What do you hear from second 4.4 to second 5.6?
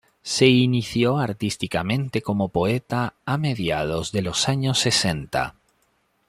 años sesenta.